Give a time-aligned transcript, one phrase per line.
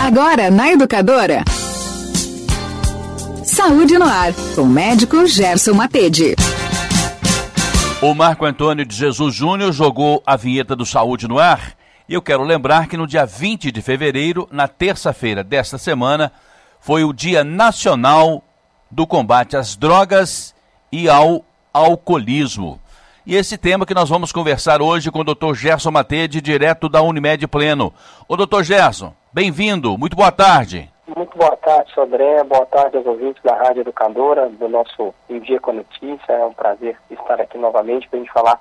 [0.00, 1.44] Agora na Educadora.
[3.44, 6.34] Saúde no ar, com o médico Gerson Matede.
[8.00, 11.74] O Marco Antônio de Jesus Júnior jogou a vinheta do Saúde no ar.
[12.08, 16.32] E eu quero lembrar que no dia 20 de fevereiro, na terça-feira desta semana,
[16.80, 18.42] foi o Dia Nacional
[18.90, 20.54] do Combate às Drogas
[20.90, 22.80] e ao Alcoolismo.
[23.26, 25.52] E esse tema que nós vamos conversar hoje com o Dr.
[25.54, 27.92] Gerson Matede, direto da Unimed Pleno.
[28.26, 28.62] Ô, Dr.
[28.62, 30.90] Gerson, bem-vindo, muito boa tarde.
[31.16, 32.44] Muito boa tarde, Sodré.
[32.44, 36.32] Boa tarde aos ouvintes da Rádio Educadora, do nosso Envia com a Notícia.
[36.32, 38.60] É um prazer estar aqui novamente para a gente falar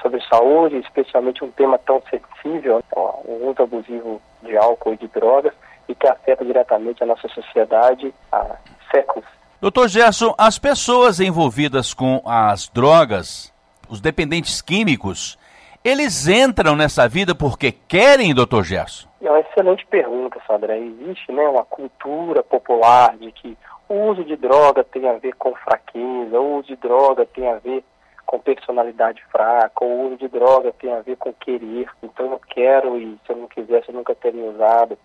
[0.00, 2.82] sobre saúde, especialmente um tema tão sensível,
[3.24, 5.52] o uso abusivo de álcool e de drogas,
[5.88, 8.56] e que afeta diretamente a nossa sociedade há
[8.90, 9.28] séculos.
[9.60, 13.52] Doutor Gerson, as pessoas envolvidas com as drogas
[13.92, 15.38] os dependentes químicos,
[15.84, 19.08] eles entram nessa vida porque querem, doutor Gerson?
[19.20, 20.78] É uma excelente pergunta, Sadré.
[20.78, 23.56] Existe né, uma cultura popular de que
[23.88, 27.56] o uso de droga tem a ver com fraqueza, o uso de droga tem a
[27.56, 27.84] ver
[28.24, 32.98] com personalidade fraca, o uso de droga tem a ver com querer, então eu quero
[32.98, 34.96] e se eu não quisesse eu nunca teria usado.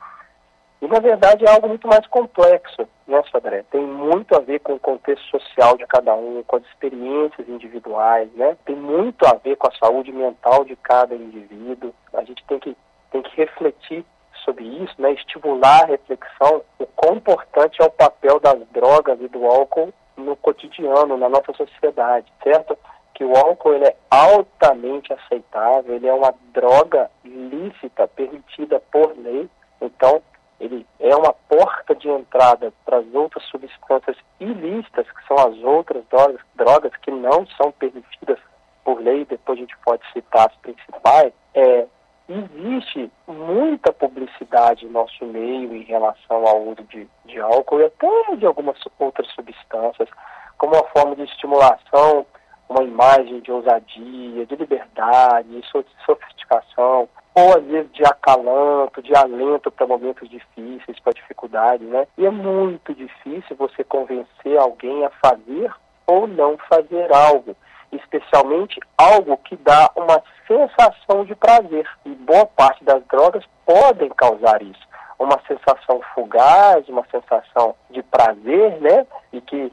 [0.82, 3.64] E, na verdade, é algo muito mais complexo, né, Sodré?
[3.72, 8.32] Tem muito a ver com o contexto social de cada um, com as experiências individuais,
[8.34, 8.56] né?
[8.64, 11.94] Tem muito a ver com a saúde mental de cada indivíduo.
[12.14, 12.78] A gente tem que,
[13.12, 14.06] tem que refletir
[14.46, 15.14] sobre isso, né?
[15.14, 20.36] Estimular a reflexão, o quão importante é o papel das drogas e do álcool no
[20.36, 22.78] cotidiano, na nossa sociedade, certo?
[23.16, 29.50] Que o álcool ele é altamente aceitável, ele é uma droga lícita, permitida por lei.
[29.82, 30.22] Então,
[30.60, 36.04] ele é uma porta de entrada para as outras substâncias ilícitas, que são as outras
[36.10, 38.40] drogas, drogas que não são permitidas
[38.84, 41.86] por lei, depois a gente pode citar as principais, é,
[42.30, 48.36] existe muita publicidade no nosso meio em relação ao uso de, de álcool e até
[48.36, 50.10] de algumas outras substâncias,
[50.58, 52.26] como uma forma de estimulação,
[52.70, 55.68] uma imagem de ousadia, de liberdade, de
[56.06, 62.08] sofisticação, ou às vezes de acalanto, de alento para momentos difíceis, para dificuldades, né?
[62.18, 65.72] E é muito difícil você convencer alguém a fazer
[66.08, 67.56] ou não fazer algo,
[67.92, 71.88] especialmente algo que dá uma sensação de prazer.
[72.06, 74.88] E boa parte das drogas podem causar isso.
[75.20, 79.06] Uma sensação fugaz, uma sensação de prazer, né?
[79.32, 79.72] E que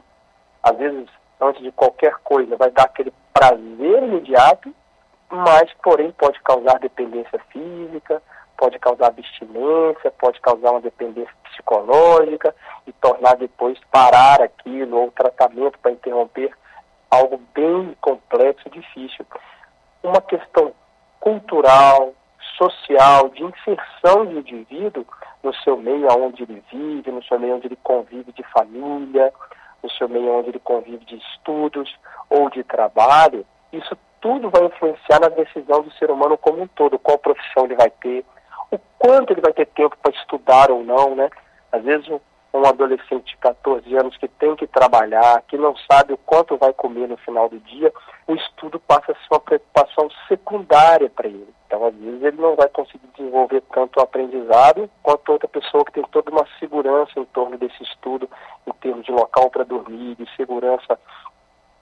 [0.61, 1.07] às vezes
[1.39, 4.73] antes de qualquer coisa vai dar aquele prazer imediato
[5.29, 8.21] mas, porém, pode causar dependência física,
[8.57, 12.55] pode causar abstinência, pode causar uma dependência psicológica
[12.87, 16.55] e tornar depois parar aquilo ou tratamento para interromper
[17.09, 19.25] algo bem complexo e difícil.
[20.03, 20.73] Uma questão
[21.19, 22.13] cultural,
[22.57, 25.05] social, de inserção do indivíduo
[25.43, 29.33] no seu meio onde ele vive, no seu meio onde ele convive de família,
[29.83, 31.93] no seu meio onde ele convive de estudos
[32.29, 36.97] ou de trabalho, isso tudo vai influenciar na decisão do ser humano como um todo,
[36.97, 38.25] qual profissão ele vai ter,
[38.71, 41.29] o quanto ele vai ter tempo para estudar ou não, né?
[41.71, 42.19] Às vezes um,
[42.57, 46.73] um adolescente de 14 anos que tem que trabalhar, que não sabe o quanto vai
[46.73, 47.91] comer no final do dia,
[48.27, 51.53] o estudo passa a ser uma preocupação secundária para ele.
[51.67, 55.93] Então, às vezes, ele não vai conseguir desenvolver tanto o aprendizado quanto outra pessoa que
[55.93, 58.29] tem toda uma segurança em torno desse estudo,
[58.65, 60.97] em termos de local para dormir, de segurança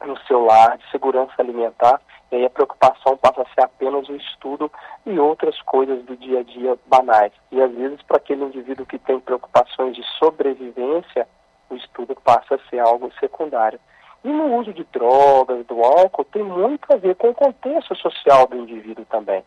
[0.06, 2.02] no seu lar, de segurança alimentar.
[2.31, 4.72] E aí a preocupação passa a ser apenas o estudo
[5.06, 7.31] e outras coisas do dia a dia banais.
[7.52, 11.28] E às vezes, para aquele indivíduo que tem preocupações de sobrevivência,
[11.69, 13.80] o estudo passa a ser algo secundário.
[14.24, 18.47] E no uso de drogas, do álcool, tem muito a ver com o contexto social
[18.47, 19.44] do indivíduo também.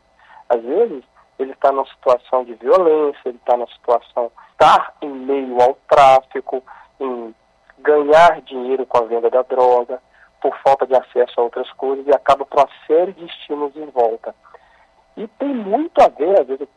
[0.49, 1.03] Às vezes,
[1.39, 6.63] ele está numa situação de violência, ele está numa situação, estar em meio ao tráfico,
[7.01, 7.35] em
[7.79, 10.01] ganhar dinheiro com a venda da droga,
[10.41, 13.87] por falta de acesso a outras coisas e acaba por uma série de estímulos em
[13.87, 14.35] volta.
[15.17, 16.69] E tem muito a ver, às vezes,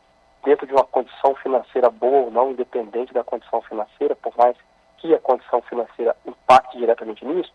[0.44, 4.56] dentro de uma condição financeira boa ou não, independente da condição financeira, por mais
[4.98, 7.52] que a condição financeira impacte diretamente nisso,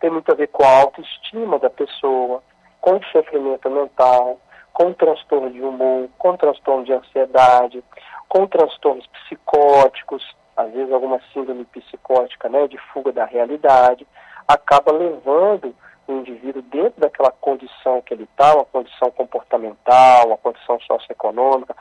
[0.00, 2.42] tem muito a ver com a autoestima da pessoa,
[2.80, 4.38] com o sofrimento mental,
[4.72, 7.82] com o transtorno de humor, com o transtorno de ansiedade,
[8.28, 14.06] com transtornos psicóticos, às vezes alguma síndrome psicótica, né, de fuga da realidade
[14.46, 15.74] acaba levando
[16.06, 21.74] o indivíduo dentro daquela condição que ele está, uma condição comportamental, uma condição socioeconômica,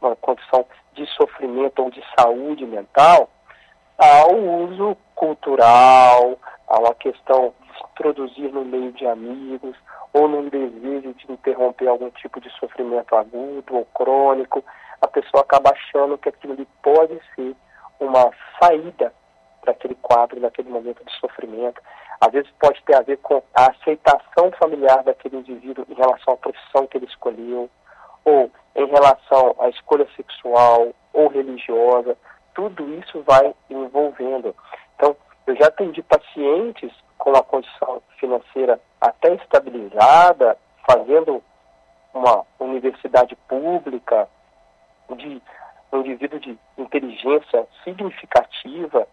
[0.00, 3.30] uma, condição de sofrimento ou de saúde mental,
[3.96, 6.38] ao uso cultural,
[6.68, 9.74] a uma questão de se produzir no meio de amigos,
[10.12, 14.62] ou num desejo de interromper algum tipo de sofrimento agudo ou crônico,
[15.00, 17.54] a pessoa acaba achando que aquilo pode ser
[18.00, 19.12] uma saída
[19.66, 21.82] para aquele quadro, naquele momento de sofrimento.
[22.20, 26.36] Às vezes pode ter a ver com a aceitação familiar daquele indivíduo em relação à
[26.36, 27.68] profissão que ele escolheu,
[28.24, 32.16] ou em relação à escolha sexual ou religiosa.
[32.54, 34.54] Tudo isso vai envolvendo.
[34.94, 35.16] Então,
[35.46, 40.56] eu já atendi pacientes com a condição financeira até estabilizada,
[40.88, 41.42] fazendo
[42.14, 44.28] uma universidade pública,
[45.16, 45.42] de
[45.92, 49.06] um indivíduo de inteligência significativa,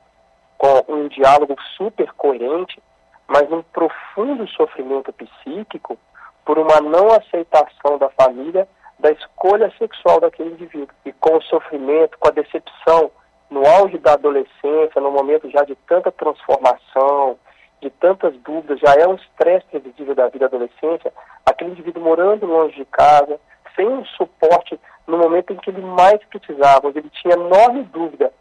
[0.64, 2.82] com um diálogo super coerente,
[3.28, 5.98] mas um profundo sofrimento psíquico
[6.46, 8.66] por uma não aceitação da família
[8.98, 10.96] da escolha sexual daquele indivíduo.
[11.04, 13.12] E com o sofrimento, com a decepção,
[13.50, 17.38] no auge da adolescência, no momento já de tanta transformação,
[17.82, 21.12] de tantas dúvidas, já é um estresse previsível da vida da adolescência,
[21.46, 23.38] aquele indivíduo morando longe de casa,
[23.76, 28.32] sem um suporte no momento em que ele mais precisava, onde ele tinha enorme dúvida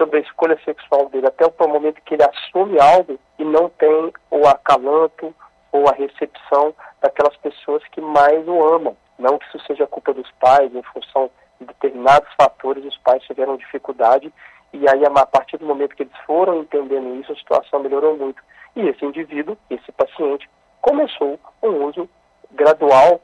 [0.00, 4.10] sobre a escolha sexual dele, até o momento que ele assume algo e não tem
[4.30, 5.34] o acalanto
[5.70, 8.96] ou a recepção daquelas pessoas que mais o amam.
[9.18, 11.30] Não que isso seja culpa dos pais, em função
[11.60, 14.32] de determinados fatores, os pais tiveram dificuldade
[14.72, 18.42] e aí, a partir do momento que eles foram entendendo isso, a situação melhorou muito.
[18.76, 20.48] E esse indivíduo, esse paciente,
[20.80, 22.08] começou um uso
[22.52, 23.20] gradual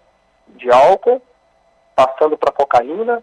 [0.49, 1.23] de álcool,
[1.95, 3.23] passando para cocaína,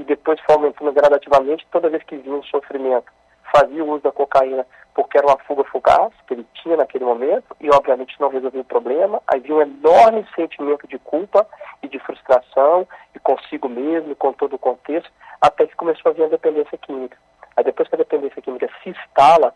[0.00, 3.12] e depois foi aumentando gradativamente toda vez que vinha um sofrimento.
[3.54, 7.56] Fazia o uso da cocaína porque era uma fuga fugaz que ele tinha naquele momento
[7.60, 9.22] e, obviamente, não resolvia o problema.
[9.26, 11.46] Aí vinha um enorme sentimento de culpa
[11.82, 15.10] e de frustração, e consigo mesmo, e com todo o contexto,
[15.40, 17.16] até que começou a vir a dependência química.
[17.56, 19.54] Aí depois que a dependência química se instala,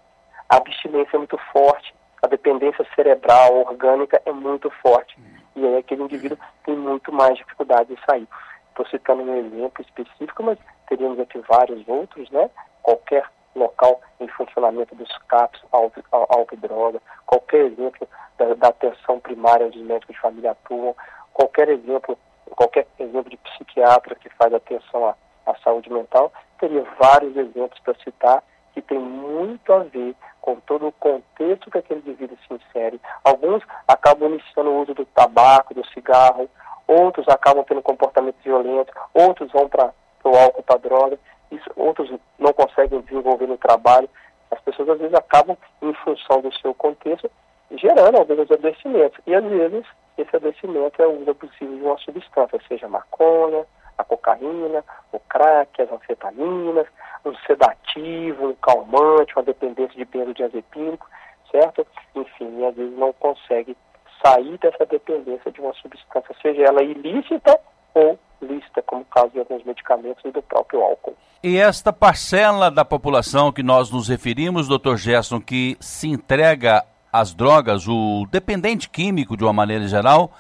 [0.49, 5.19] a abstinência é muito forte, a dependência cerebral, orgânica é muito forte.
[5.57, 8.27] E aí aquele indivíduo tem muito mais dificuldade de sair.
[8.75, 12.51] Estou citando um exemplo específico, mas teríamos aqui vários outros, né?
[12.83, 13.25] Qualquer
[13.55, 19.87] local em funcionamento dos CAPs, álcool, droga, qualquer exemplo da, da, atenção primária onde os
[19.87, 20.97] médicos de família atuam,
[21.33, 22.19] qualquer exemplo,
[22.51, 25.15] qualquer exemplo de psiquiatra que faz atenção à,
[25.47, 28.43] à saúde mental, teria vários exemplos para citar
[28.73, 33.01] que tem muito a ver com todo o contexto que aquele indivíduo se insere.
[33.25, 36.51] Alguns acabam iniciando o uso do tabaco, do cigarro,
[36.87, 39.91] outros acabam tendo comportamento violento, outros vão para
[40.23, 41.19] o álcool, para a droga,
[41.51, 44.07] isso, outros não conseguem desenvolver no trabalho.
[44.51, 47.31] As pessoas às vezes acabam, em função do seu contexto,
[47.71, 49.19] gerando alguns adoecimentos.
[49.27, 49.87] E às vezes
[50.19, 53.65] esse adoecimento é o uso possível de uma substância, seja maconha,
[53.99, 56.87] a cocaína, o crack, as anfetaminas,
[57.25, 61.07] um sedativo, um calmante, uma dependência de benzodiazepínico,
[61.51, 61.87] certo?
[62.15, 63.77] Enfim, às vezes não consegue
[64.25, 67.59] sair dessa dependência de uma substância, seja ela ilícita
[67.95, 71.17] ou lícita, como o caso de alguns medicamentos e do próprio álcool.
[71.43, 77.35] E esta parcela da população que nós nos referimos, doutor Gerson, que se entrega às
[77.35, 80.33] drogas, o dependente químico de uma maneira geral,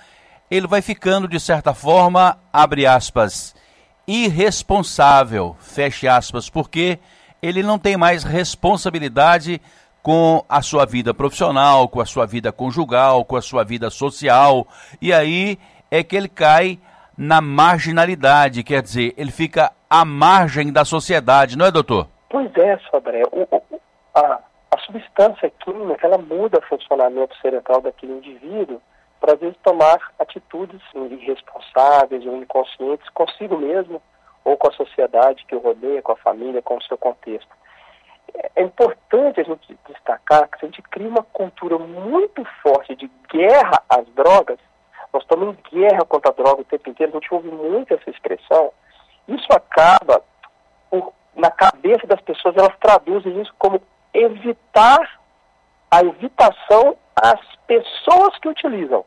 [0.50, 3.54] ele vai ficando, de certa forma, abre aspas,
[4.06, 6.98] irresponsável, feche aspas, porque
[7.42, 9.60] ele não tem mais responsabilidade
[10.02, 14.66] com a sua vida profissional, com a sua vida conjugal, com a sua vida social,
[15.00, 15.58] e aí
[15.90, 16.78] é que ele cai
[17.16, 22.08] na marginalidade, quer dizer, ele fica à margem da sociedade, não é, doutor?
[22.28, 23.22] Pois é, Sobré.
[23.32, 23.80] O, o,
[24.14, 24.40] a,
[24.74, 28.80] a substância química, ela muda o funcionamento cerebral daquele indivíduo
[29.24, 34.02] para às vezes tomar atitudes irresponsáveis ou inconscientes consigo mesmo
[34.44, 37.48] ou com a sociedade que o rodeia, com a família, com o seu contexto.
[38.54, 43.10] É importante a gente destacar que se a gente cria uma cultura muito forte de
[43.32, 44.58] guerra às drogas,
[45.10, 48.10] nós estamos em guerra contra a droga o tempo inteiro, a gente ouve muito essa
[48.10, 48.72] expressão,
[49.26, 50.22] isso acaba,
[50.90, 53.80] por, na cabeça das pessoas, elas traduzem isso como
[54.12, 55.18] evitar
[55.90, 59.02] a evitação às pessoas que utilizam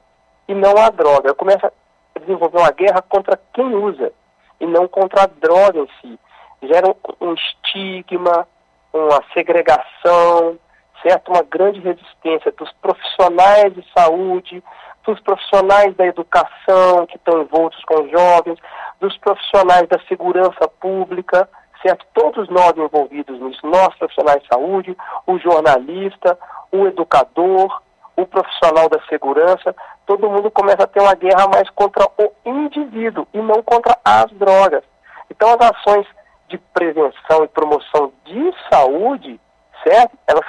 [0.48, 1.34] e não a droga.
[1.34, 1.72] Começa
[2.16, 4.12] a desenvolver uma guerra contra quem usa
[4.60, 6.20] e não contra a droga em si.
[6.63, 8.48] Gera um, estigma,
[8.92, 10.58] uma segregação,
[11.04, 11.30] certo?
[11.30, 14.63] Uma grande resistência dos profissionais de saúde,
[15.06, 18.60] dos profissionais da educação que estão envoltos com os jovens,
[19.00, 21.48] dos profissionais da segurança pública,
[21.82, 22.06] certo?
[22.13, 26.38] Todos nós envolvidos nisso, nós profissionais de saúde, o jornalista,
[26.72, 27.82] o educador,
[28.17, 33.27] o profissional da segurança, todo mundo começa a ter uma guerra mais contra o indivíduo
[33.31, 34.83] e não contra as drogas.
[35.29, 36.07] Então as ações
[36.50, 39.39] de prevenção e promoção de saúde,
[39.83, 40.17] certo?
[40.25, 40.45] Elas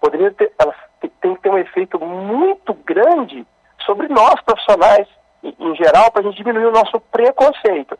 [0.00, 0.76] poderiam ter, elas
[1.20, 3.46] têm que ter um efeito muito grande
[3.86, 5.08] sobre nós profissionais
[5.42, 7.98] em, geral para a gente diminuir o nosso preconceito.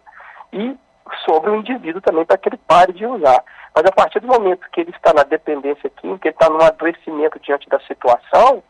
[0.53, 0.77] E
[1.25, 3.43] sobre o indivíduo também para que ele pare de usar.
[3.75, 7.41] Mas a partir do momento que ele está na dependência química, ele está no adoecimento
[7.41, 8.63] diante da situação,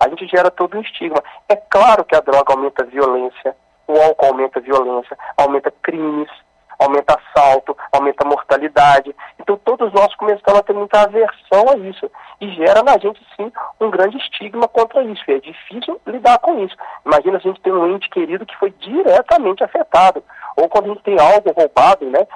[0.00, 1.22] a gente gera todo um estigma.
[1.48, 3.54] É claro que a droga aumenta a violência,
[3.86, 6.30] o álcool aumenta a violência, aumenta crimes,
[6.78, 9.14] aumenta assalto, aumenta mortalidade.
[9.38, 12.10] Então todos nós começamos a ter muita aversão a isso.
[12.40, 15.22] E gera na gente, sim, um grande estigma contra isso.
[15.28, 16.74] E é difícil lidar com isso.
[17.04, 20.24] Imagina a gente ter um ente querido que foi diretamente afetado.
[20.56, 22.26] Ou quando a gente tem algo roubado, né?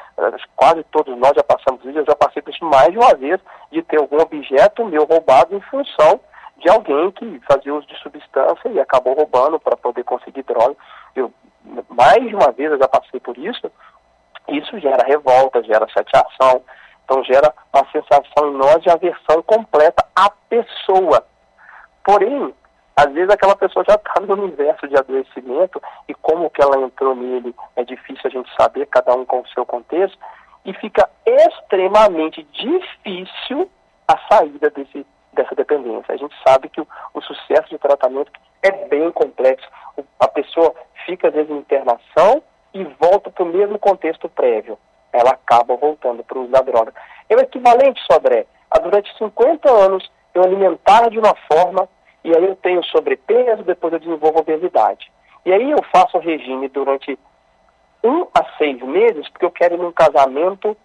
[0.55, 3.41] Quase todos nós já passamos isso, eu já passei por isso mais de uma vez,
[3.73, 6.21] de ter algum objeto meu roubado em função
[6.59, 10.77] de alguém que fazia uso de substância e acabou roubando para poder conseguir droga.
[11.15, 11.33] Eu,
[11.89, 13.71] mais de uma vez eu já passei por isso,
[14.49, 16.63] isso gera revolta, gera chateação,
[17.05, 21.27] então gera uma sensação em nós de aversão completa à pessoa.
[22.05, 22.55] Porém,
[22.97, 27.15] às vezes aquela pessoa já está no universo de adoecimento e como que ela entrou
[27.15, 30.19] nele é difícil a gente saber, cada um com o seu contexto,
[30.65, 33.71] e fica extremamente difícil
[34.07, 35.05] a saída desse,
[35.35, 36.15] dessa dependência.
[36.15, 38.31] A gente sabe que o, o sucesso de tratamento
[38.63, 39.69] é bem complexo.
[39.97, 40.75] O, a pessoa
[41.05, 44.79] fica às vezes em internação e volta para o mesmo contexto prévio.
[45.13, 46.93] Ela acaba voltando para o uso da droga.
[47.29, 51.89] É o equivalente, Sodré, a durante 50 anos eu alimentar de uma forma
[52.25, 55.13] e aí eu tenho sobrepeso, depois eu desenvolvo obesidade.
[55.45, 57.19] E aí eu faço o regime durante
[58.03, 60.77] um a seis meses, porque eu quero ir num casamento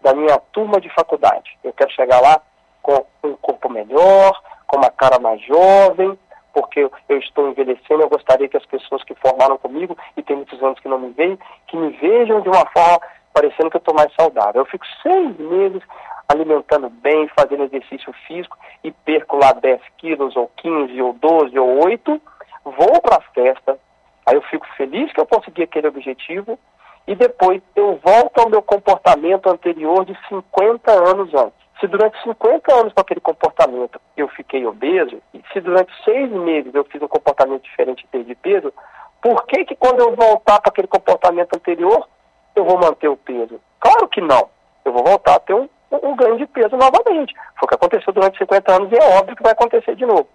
[0.00, 1.58] da minha turma de faculdade.
[1.62, 2.40] Eu quero chegar lá
[2.84, 6.18] com um corpo melhor, com uma cara mais jovem,
[6.52, 10.62] porque eu estou envelhecendo, eu gostaria que as pessoas que formaram comigo, e tem muitos
[10.62, 13.00] anos que não me veem, que me vejam de uma forma
[13.32, 14.60] parecendo que eu estou mais saudável.
[14.60, 15.82] Eu fico seis meses
[16.28, 21.84] alimentando bem, fazendo exercício físico, e perco lá 10 quilos, ou 15, ou 12, ou
[21.84, 22.22] 8,
[22.64, 23.78] vou para a festa,
[24.26, 26.58] aí eu fico feliz que eu consegui aquele objetivo,
[27.06, 31.63] e depois eu volto ao meu comportamento anterior de 50 anos antes.
[31.84, 36.74] Se durante 50 anos com aquele comportamento eu fiquei obeso, e se durante seis meses
[36.74, 38.72] eu fiz um comportamento diferente e perdi peso,
[39.20, 42.08] por que que quando eu voltar para aquele comportamento anterior,
[42.56, 43.60] eu vou manter o peso?
[43.78, 44.48] Claro que não.
[44.82, 45.68] Eu vou voltar a ter um,
[46.02, 47.34] um ganho de peso novamente.
[47.58, 50.26] Foi o que aconteceu durante 50 anos e é óbvio que vai acontecer de novo.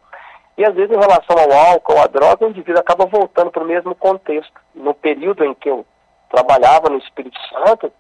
[0.56, 3.68] E às vezes, em relação ao álcool, à droga, o indivíduo acaba voltando para o
[3.68, 4.54] mesmo contexto.
[4.76, 5.84] No período em que eu
[6.30, 7.92] trabalhava no Espírito Santo,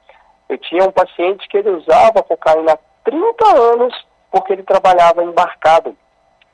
[0.47, 2.77] eu tinha um paciente que ele usava cocaína
[3.09, 5.95] 30 anos porque ele trabalhava embarcado.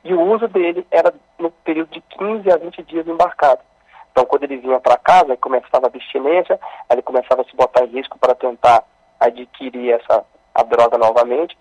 [0.04, 3.60] E o uso dele era no período de 15 a 20 dias embarcado.
[4.12, 6.58] Então, quando ele vinha para casa, ele começava a abstinência,
[6.90, 8.84] ele começava a se botar em risco para tentar
[9.20, 11.58] adquirir essa a droga novamente.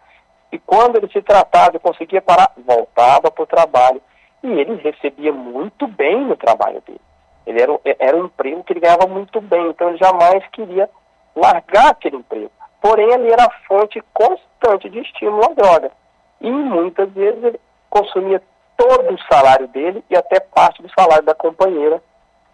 [0.53, 4.01] E quando ele se tratava e conseguia parar, voltava para o trabalho.
[4.43, 7.01] E ele recebia muito bem no trabalho dele.
[7.45, 10.89] Ele era, era um emprego que ele ganhava muito bem, então ele jamais queria
[11.35, 12.53] largar aquele emprego.
[12.85, 15.91] Porém, ele era fonte constante de estímulo à droga.
[16.39, 18.43] E muitas vezes ele consumia
[18.77, 22.03] todo o salário dele e até parte do salário da companheira,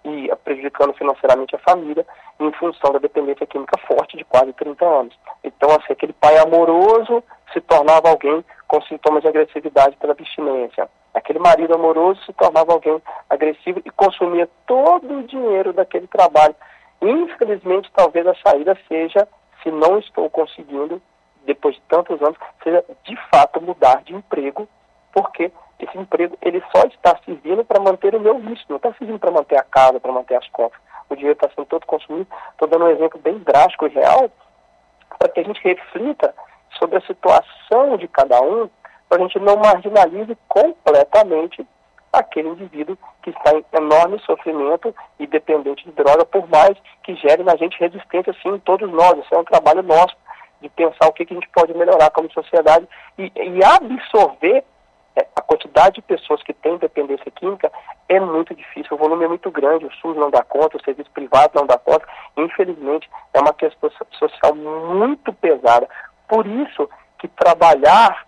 [0.04, 2.06] e prejudicando financeiramente a família,
[2.38, 5.18] em função da dependência química forte de quase 30 anos.
[5.42, 10.88] Então, assim, aquele pai amoroso se tornava alguém com sintomas de agressividade pela abstinência.
[11.12, 16.54] Aquele marido amoroso se tornava alguém agressivo e consumia todo o dinheiro daquele trabalho.
[17.02, 19.26] Infelizmente, talvez a saída seja
[19.62, 21.00] se não estou conseguindo,
[21.44, 24.68] depois de tantos anos, seja de fato mudar de emprego,
[25.12, 29.18] porque esse emprego ele só está servindo para manter o meu vício, não está servindo
[29.18, 30.80] para manter a casa, para manter as contas.
[31.08, 32.28] O dinheiro está sendo todo consumido.
[32.52, 34.30] Estou dando um exemplo bem drástico e real,
[35.18, 36.34] para que a gente reflita
[36.78, 38.68] sobre a situação de cada um,
[39.08, 41.66] para a gente não marginalize completamente
[42.12, 47.42] aquele indivíduo que está em enorme sofrimento e dependente de droga, por mais que gere
[47.42, 49.18] na gente resistência, sim, em todos nós.
[49.18, 50.16] Isso é um trabalho nosso
[50.60, 52.86] de pensar o que, que a gente pode melhorar como sociedade
[53.18, 54.64] e, e absorver
[55.16, 57.72] é, a quantidade de pessoas que têm dependência química
[58.08, 61.10] é muito difícil, o volume é muito grande, o SUS não dá conta, o serviço
[61.10, 62.06] privado não dá conta.
[62.36, 65.88] Infelizmente, é uma questão social muito pesada.
[66.28, 66.88] Por isso
[67.18, 68.26] que trabalhar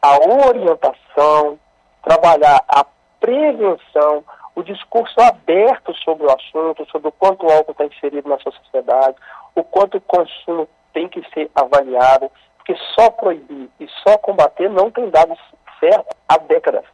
[0.00, 1.58] a orientação,
[2.02, 2.84] trabalhar a
[3.20, 8.38] prevenção, o discurso aberto sobre o assunto, sobre o quanto o álcool está inserido na
[8.38, 9.16] sua sociedade,
[9.54, 14.90] o quanto o consumo tem que ser avaliado, porque só proibir e só combater não
[14.90, 15.36] tem dado
[15.80, 16.84] certo há décadas.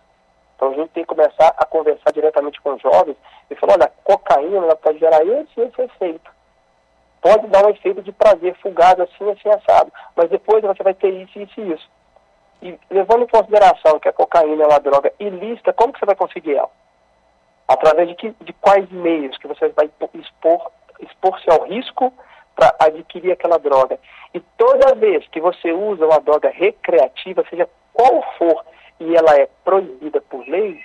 [0.55, 3.17] Então a gente tem que começar a conversar diretamente com os jovens
[3.51, 6.31] e falar, olha, cocaína pode gerar esse e esse efeito.
[7.21, 9.93] Pode dar um efeito de prazer fugaz assim, assim, assado.
[10.17, 11.89] Mas depois você vai ter isso, isso e isso.
[12.63, 16.17] E levando em consideração que a cocaína é uma droga ilícita, como que você vai
[16.17, 16.71] conseguir ela?
[17.67, 22.13] Através de, que, de quais meios que você vai expor, expor-se ao risco
[22.57, 23.99] para adquirir aquela droga.
[24.35, 28.65] E toda vez que você usa uma droga recreativa, seja qual for,
[28.99, 30.81] e ela é proibida por lei,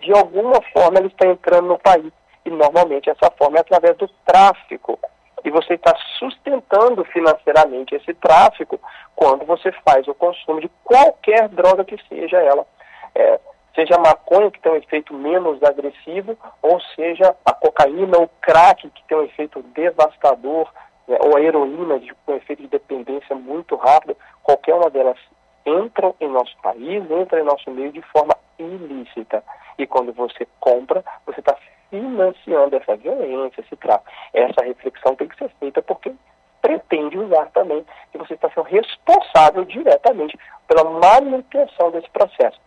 [0.00, 2.12] de alguma forma ela está entrando no país.
[2.44, 4.98] E normalmente essa forma é através do tráfico.
[5.44, 8.80] E você está sustentando financeiramente esse tráfico
[9.14, 12.66] quando você faz o consumo de qualquer droga que seja ela.
[13.14, 13.38] É,
[13.74, 18.88] seja a maconha, que tem um efeito menos agressivo, ou seja a cocaína ou crack,
[18.88, 20.72] que tem um efeito devastador,
[21.06, 25.18] né, ou a heroína, com efeito de dependência muito rápido, qualquer uma delas
[25.66, 29.42] entram em nosso país, entra em nosso meio de forma ilícita.
[29.78, 31.56] E quando você compra, você está
[32.00, 34.10] financiando essa violência, esse tráfico.
[34.32, 36.12] Essa reflexão tem que ser feita porque
[36.60, 42.58] pretende usar também que você está sendo responsável diretamente pela manutenção desse processo.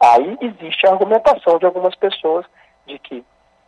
[0.00, 2.44] Aí existe a argumentação de algumas pessoas
[2.86, 3.24] de que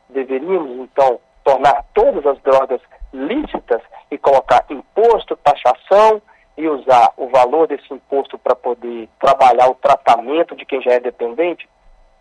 [0.08, 2.80] deveríamos, então, tornar todas as drogas
[3.12, 6.20] lícitas e colocar imposto, taxação
[6.56, 11.00] e usar o valor desse imposto para poder trabalhar o tratamento de quem já é
[11.00, 11.68] dependente,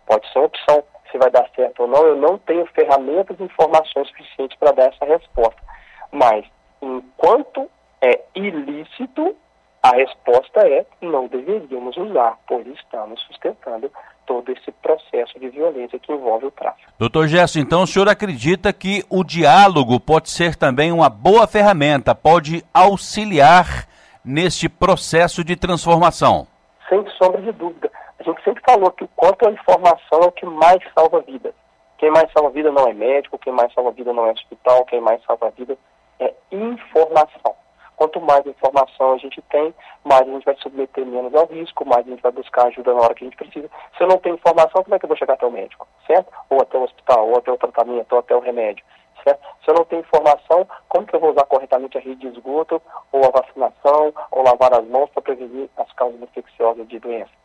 [0.06, 0.84] pode ser uma opção.
[1.14, 4.92] Se vai dar certo ou não, eu não tenho ferramentas e informações suficientes para dar
[4.92, 5.62] essa resposta.
[6.10, 6.44] Mas,
[6.82, 7.70] enquanto
[8.02, 9.36] é ilícito,
[9.80, 13.92] a resposta é não deveríamos usar, pois estamos sustentando
[14.26, 16.90] todo esse processo de violência que envolve o tráfico.
[16.98, 22.12] Doutor Gerson, então o senhor acredita que o diálogo pode ser também uma boa ferramenta,
[22.12, 23.86] pode auxiliar
[24.24, 26.48] neste processo de transformação?
[26.88, 27.88] Sem sombra de dúvida.
[28.24, 31.54] A gente sempre falou que o quanto a informação é o que mais salva vidas.
[31.98, 34.98] Quem mais salva vida não é médico, quem mais salva vida não é hospital, quem
[34.98, 35.76] mais salva vida
[36.18, 37.54] é informação.
[37.96, 42.06] Quanto mais informação a gente tem, mais a gente vai submeter menos ao risco, mais
[42.06, 43.68] a gente vai buscar ajuda na hora que a gente precisa.
[43.94, 45.86] Se eu não tenho informação, como é que eu vou chegar até o médico?
[46.06, 46.32] Certo?
[46.48, 48.84] Ou até o hospital, ou até o tratamento, ou até o remédio.
[49.22, 49.40] Certo?
[49.62, 52.80] Se eu não tenho informação, como que eu vou usar corretamente a rede de esgoto,
[53.12, 57.44] ou a vacinação, ou lavar as mãos para prevenir as causas infecciosas de doença?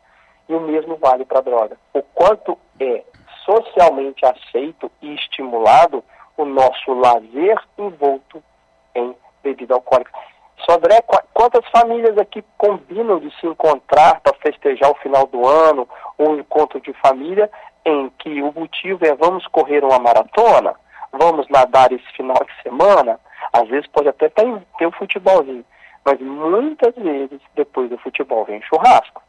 [0.50, 1.76] E o mesmo vale para a droga.
[1.94, 3.04] O quanto é
[3.44, 6.02] socialmente aceito e estimulado
[6.36, 8.42] o nosso lazer envolto
[8.94, 10.10] em bebida alcoólica.
[10.68, 16.30] Sodré, quantas famílias aqui combinam de se encontrar para festejar o final do ano, ou
[16.30, 17.48] um encontro de família,
[17.84, 20.74] em que o motivo é vamos correr uma maratona,
[21.12, 23.20] vamos nadar esse final de semana,
[23.52, 25.64] às vezes pode até ter, ter o futebolzinho,
[26.04, 29.22] mas muitas vezes depois do futebol vem churrasco.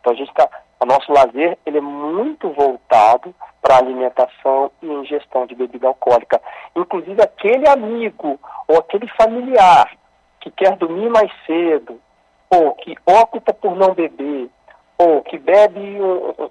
[0.00, 0.48] Então a gente está,
[0.80, 6.40] o nosso lazer ele é muito voltado para alimentação e ingestão de bebida alcoólica.
[6.76, 9.90] Inclusive aquele amigo ou aquele familiar
[10.40, 11.98] que quer dormir mais cedo,
[12.50, 14.50] ou que opta por não beber,
[14.98, 15.98] ou que bebe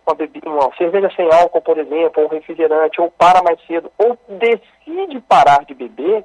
[0.06, 3.92] uma, bebida, uma cerveja sem álcool, por exemplo, ou um refrigerante, ou para mais cedo,
[3.98, 6.24] ou decide parar de beber,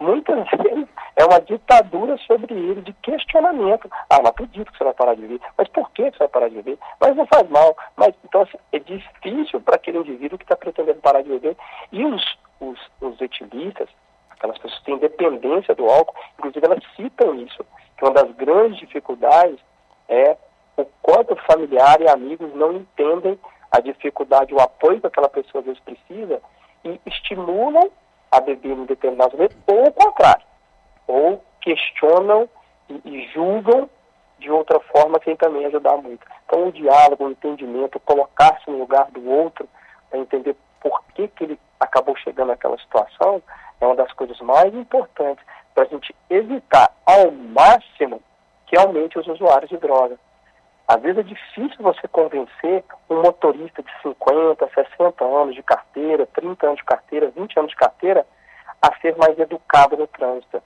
[0.00, 3.90] muitas vezes é uma ditadura sobre ele de questionamento.
[4.08, 5.40] Ah, não acredito que você vai parar de beber.
[5.56, 6.78] Mas por que você vai parar de beber?
[7.00, 7.76] Mas não faz mal.
[7.96, 11.56] Mas então assim, é difícil para aquele indivíduo que está pretendendo parar de beber.
[11.90, 13.88] E os, os, os etilistas,
[14.30, 17.64] aquelas pessoas que têm dependência do álcool, inclusive elas citam isso,
[17.96, 19.58] que uma das grandes dificuldades
[20.08, 20.36] é
[20.76, 23.38] o quanto familiar e amigos não entendem
[23.70, 26.40] a dificuldade, o apoio que aquela pessoa às vezes precisa
[26.84, 27.90] e estimulam
[28.30, 30.44] a beber em determinados momentos, ou o contrário,
[31.06, 32.48] ou questionam
[32.88, 33.88] e, e julgam
[34.38, 36.26] de outra forma sem também ajudar muito.
[36.46, 39.68] Então o diálogo, o entendimento, colocar-se no lugar do outro
[40.08, 43.42] para entender por que, que ele acabou chegando naquela situação,
[43.80, 48.22] é uma das coisas mais importantes para a gente evitar ao máximo
[48.66, 50.18] que aumente os usuários de droga.
[50.88, 56.66] Às vezes é difícil você convencer um motorista de 50, 60 anos de carteira, 30
[56.66, 58.26] anos de carteira, 20 anos de carteira,
[58.80, 60.62] a ser mais educado no trânsito.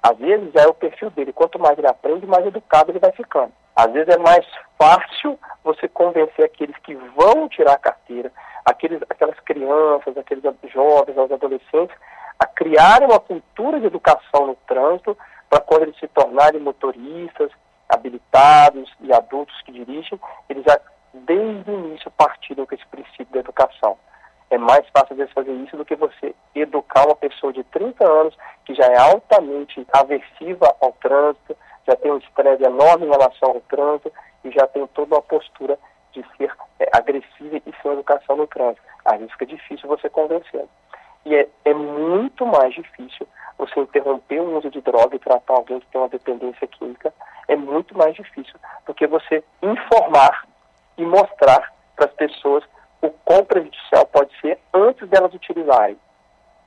[0.00, 1.32] Às vezes é o perfil dele.
[1.32, 3.52] Quanto mais ele aprende, mais educado ele vai ficando.
[3.74, 4.46] Às vezes é mais
[4.78, 8.32] fácil você convencer aqueles que vão tirar a carteira,
[8.64, 11.96] aqueles, aquelas crianças, aqueles jovens, os adolescentes,
[12.38, 15.18] a criar uma cultura de educação no trânsito
[15.50, 17.50] para quando eles se tornarem motoristas,
[17.88, 20.18] habilitados e adultos que dirigem,
[20.48, 20.78] eles já
[21.12, 23.96] desde o início partiram com esse princípio da educação.
[24.50, 28.36] É mais fácil de fazer isso do que você educar uma pessoa de 30 anos
[28.64, 33.60] que já é altamente aversiva ao trânsito, já tem um estresse enorme em relação ao
[33.62, 34.12] trânsito
[34.44, 35.78] e já tem toda uma postura
[36.12, 38.82] de ser é, agressiva e sem educação no trânsito.
[39.10, 40.66] Vezes fica difícil você convencer.
[41.24, 43.26] E é, é muito mais difícil
[43.58, 47.12] você interromper o uso de droga e tratar alguém que tem uma dependência química.
[47.48, 48.54] É muito mais difícil
[48.86, 50.46] do que você informar
[50.98, 52.64] e mostrar para as pessoas
[53.00, 55.96] o quão prejudicial pode ser antes delas utilizarem.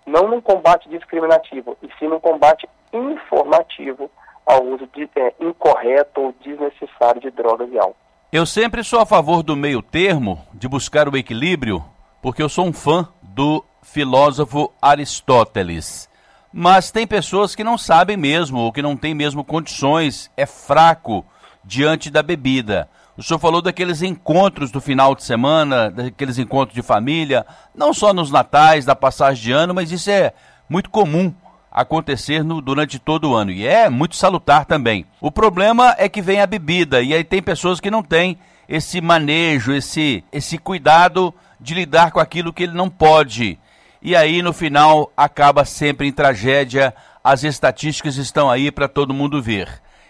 [0.05, 4.09] Não num combate discriminativo, e sim num combate informativo
[4.45, 7.95] ao uso de, é, incorreto ou desnecessário de drogas e álcool.
[8.31, 11.83] Eu sempre sou a favor do meio termo, de buscar o equilíbrio,
[12.21, 16.08] porque eu sou um fã do filósofo Aristóteles.
[16.51, 21.25] Mas tem pessoas que não sabem mesmo, ou que não têm mesmo condições, é fraco
[21.63, 22.89] diante da bebida.
[23.15, 28.13] O senhor falou daqueles encontros do final de semana, daqueles encontros de família, não só
[28.13, 30.33] nos natais, da passagem de ano, mas isso é
[30.69, 31.33] muito comum
[31.71, 33.51] acontecer no, durante todo o ano.
[33.51, 35.05] E é muito salutar também.
[35.19, 39.01] O problema é que vem a bebida, e aí tem pessoas que não têm esse
[39.01, 43.59] manejo, esse, esse cuidado de lidar com aquilo que ele não pode.
[44.01, 46.93] E aí, no final, acaba sempre em tragédia.
[47.23, 49.67] As estatísticas estão aí para todo mundo ver.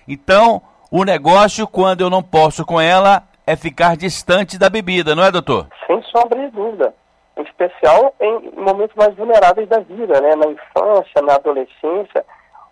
[0.08, 5.24] Então, o negócio, quando eu não posso com ela, é ficar distante da bebida, não
[5.24, 5.68] é, doutor?
[5.88, 6.94] Sem sombra de dúvida.
[7.36, 10.36] Em especial em momentos mais vulneráveis da vida, né?
[10.36, 12.26] Na infância, na adolescência,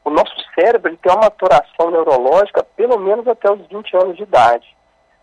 [0.03, 4.67] o nosso cérebro tem uma maturação neurológica pelo menos até os 20 anos de idade.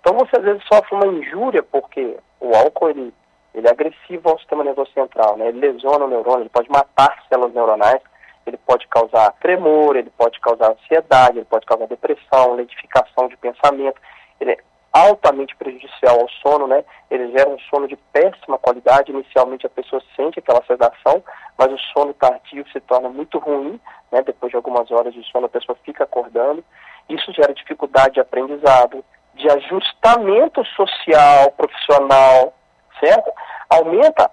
[0.01, 3.15] Então você às vezes sofre uma injúria porque o álcool ele,
[3.55, 5.49] ele é agressivo ao sistema nervoso central, né?
[5.49, 8.03] Ele lesiona o neurônio, ele pode matar células neuronais
[8.47, 14.01] ele pode causar tremor, ele pode causar ansiedade, ele pode causar depressão, lentificação de pensamento.
[14.39, 14.59] Ele é
[14.93, 16.85] altamente prejudicial ao sono, né?
[17.11, 19.11] Ele gera um sono de péssima qualidade.
[19.11, 21.25] Inicialmente a pessoa sente aquela sedação,
[21.57, 23.81] mas o sono tardio se torna muito ruim,
[24.13, 24.23] né?
[24.23, 26.63] Depois de algumas horas de sono a pessoa fica acordando.
[27.09, 32.53] Isso gera dificuldade de aprendizado, de ajustamento social, profissional,
[33.01, 33.31] certo?
[33.69, 34.31] Aumenta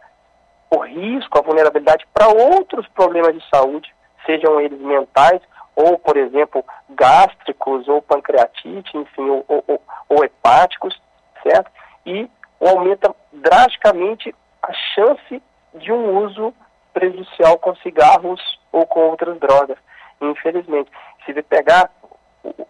[0.70, 3.94] o risco, a vulnerabilidade para outros problemas de saúde,
[4.26, 5.42] sejam eles mentais
[5.76, 11.00] ou, por exemplo, gástricos ou pancreatite, enfim, ou, ou, ou hepáticos,
[11.44, 11.72] certo?
[12.06, 15.42] E aumenta drasticamente a chance
[15.74, 16.54] de um uso
[16.94, 19.78] prejudicial com cigarros ou com outras drogas.
[20.20, 20.92] Infelizmente,
[21.26, 21.90] se você pegar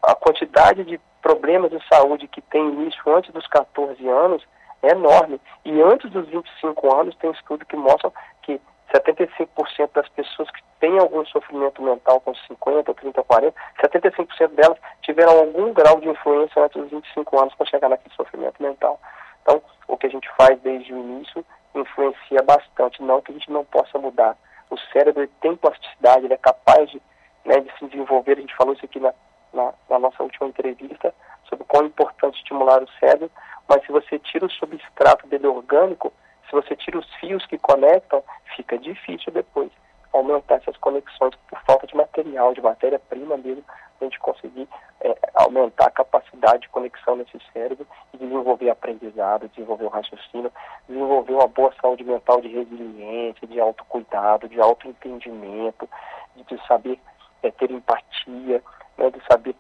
[0.04, 4.44] a quantidade de problemas de saúde que tem início antes dos 14 anos,
[4.84, 5.40] é enorme.
[5.66, 8.60] E antes dos 25 anos, tem estudo que mostra que
[8.94, 15.40] 75% das pessoas que têm algum sofrimento mental com 50, 30, 40, 75% delas tiveram
[15.40, 19.00] algum grau de influência antes dos 25 anos para chegar naquele sofrimento mental.
[19.42, 23.50] Então, o que a gente faz desde o início influencia bastante, não que a gente
[23.52, 24.38] não possa mudar.
[24.70, 27.02] O cérebro tem plasticidade, ele é capaz de,
[27.46, 29.14] né, de se desenvolver, a gente falou isso aqui na,
[29.54, 31.14] na, na nossa última entrevista,
[31.52, 33.30] sobre quão é importante estimular o cérebro,
[33.68, 36.12] mas se você tira o substrato dele orgânico,
[36.50, 38.24] se você tira os fios que conectam,
[38.56, 39.70] fica difícil depois
[40.14, 43.64] aumentar essas conexões por falta de material, de matéria-prima mesmo,
[44.00, 44.68] a gente conseguir
[45.00, 50.52] é, aumentar a capacidade de conexão nesse cérebro e desenvolver aprendizado, desenvolver o raciocínio,
[50.88, 55.88] desenvolver uma boa saúde mental de resiliência, de autocuidado, de autoentendimento,
[56.36, 57.00] de, de saber
[57.44, 58.62] é, ter empatia,
[58.98, 59.56] né, de saber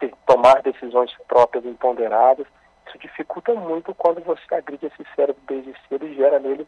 [0.00, 2.46] ter, tomar decisões próprias e ponderadas
[2.90, 6.66] isso dificulta muito quando você agride esse cérebro desde cedo e gera nele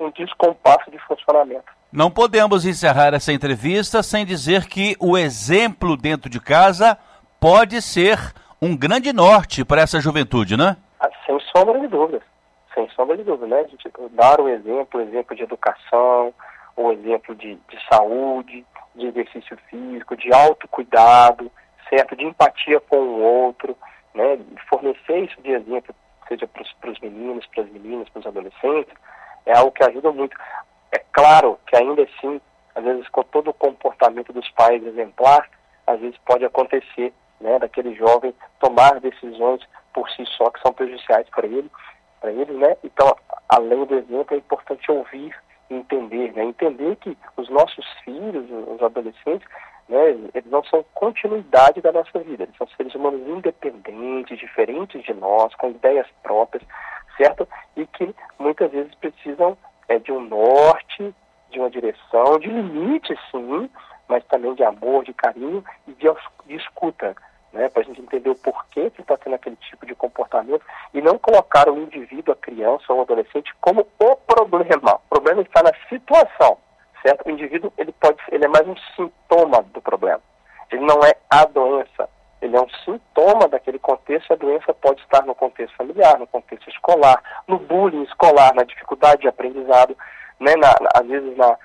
[0.00, 1.72] um descompasso de funcionamento.
[1.92, 6.98] Não podemos encerrar essa entrevista sem dizer que o exemplo dentro de casa
[7.38, 8.18] pode ser
[8.60, 10.76] um grande norte para essa juventude, né?
[10.98, 12.22] Ah, sem sombra de dúvidas.
[12.74, 13.64] Sem sombra de dúvida, né?
[13.68, 16.34] Gente dar o exemplo, o exemplo de educação,
[16.76, 18.64] o exemplo de, de saúde,
[18.94, 21.50] de exercício físico, de autocuidado,
[21.94, 22.16] certo?
[22.16, 23.76] De empatia com o outro,
[24.14, 25.94] né, fornecer isso de exemplo,
[26.28, 28.92] seja para os meninos, para as meninas, para os adolescentes,
[29.46, 30.36] é algo que ajuda muito.
[30.92, 32.40] É claro que ainda assim,
[32.74, 35.48] às vezes com todo o comportamento dos pais exemplar,
[35.86, 39.60] às vezes pode acontecer, né, daquele jovem tomar decisões
[39.92, 41.70] por si só que são prejudiciais para ele,
[42.20, 42.76] para ele, né?
[42.82, 43.14] Então,
[43.48, 45.36] além do exemplo, é importante ouvir
[45.68, 46.44] entender, né?
[46.44, 49.46] Entender que os nossos filhos, os adolescentes,
[49.88, 55.12] né, eles não são continuidade da nossa vida, eles são seres humanos independentes, diferentes de
[55.12, 56.62] nós, com ideias próprias,
[57.16, 57.46] certo?
[57.76, 59.56] E que muitas vezes precisam
[59.88, 61.14] é, de um norte,
[61.50, 63.70] de uma direção, de limites, sim,
[64.08, 66.06] mas também de amor, de carinho e de,
[66.46, 67.14] de escuta,
[67.52, 71.00] né, para a gente entender o porquê que está tendo aquele tipo de comportamento e
[71.00, 74.94] não colocar o indivíduo, a criança ou o adolescente como o problema.
[74.94, 76.58] O problema está na situação
[77.04, 77.26] certo?
[77.26, 80.20] O indivíduo ele pode, ele é mais um sintoma do problema.
[80.72, 82.08] Ele não é a doença.
[82.40, 84.32] Ele é um sintoma daquele contexto.
[84.32, 89.22] A doença pode estar no contexto familiar, no contexto escolar, no bullying escolar, na dificuldade
[89.22, 89.96] de aprendizado,
[90.40, 90.56] né?
[90.56, 91.56] Na, na, às vezes na,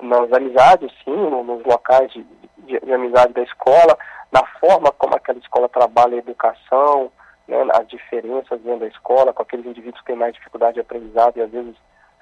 [0.00, 2.24] nas amizades, sim, no, nos locais de,
[2.58, 3.96] de, de, amizade da escola,
[4.32, 7.10] na forma como aquela escola trabalha a educação,
[7.46, 7.56] né?
[7.72, 11.42] as diferenças dentro da escola, com aqueles indivíduos que têm mais dificuldade de aprendizado e
[11.42, 11.74] às vezes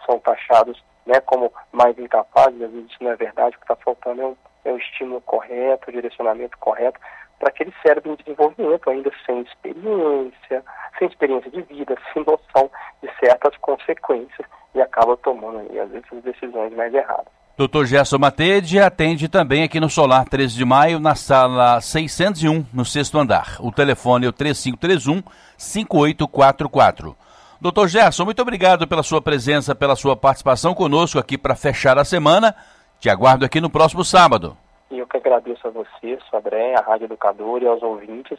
[0.07, 3.77] são taxados né, como mais incapazes, às vezes isso não é verdade, o que está
[3.77, 7.01] faltando é um, é um estímulo correto, o direcionamento correto,
[7.39, 10.65] para aquele cérebro em desenvolvimento, ainda sem experiência,
[10.99, 12.71] sem experiência de vida, sem noção
[13.03, 17.27] de certas consequências, e acaba tomando aí, às vezes, decisões mais erradas.
[17.59, 17.85] Dr.
[17.85, 23.19] Gerson Matede atende também aqui no Solar 13 de maio, na sala 601, no sexto
[23.19, 23.57] andar.
[23.61, 25.23] O telefone é o 3531
[25.59, 27.15] 5844.
[27.63, 32.05] Doutor Gerson, muito obrigado pela sua presença, pela sua participação conosco aqui para fechar a
[32.05, 32.57] semana.
[32.99, 34.57] Te aguardo aqui no próximo sábado.
[34.91, 38.37] Eu que agradeço a você, André, a Rádio Educador e aos ouvintes,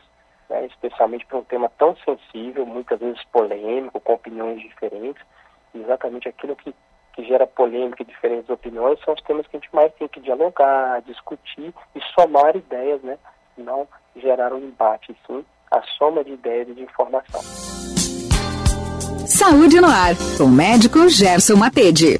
[0.49, 5.23] né, especialmente por um tema tão sensível, muitas vezes polêmico, com opiniões diferentes.
[5.73, 6.75] Exatamente aquilo que,
[7.13, 10.19] que gera polêmica e diferentes opiniões são os temas que a gente mais tem que
[10.19, 13.17] dialogar, discutir e somar ideias, né?
[13.57, 17.41] Não gerar um embate, sim a soma de ideias e de informação.
[19.25, 22.17] Saúde no ar, com o médico Gerson Matede.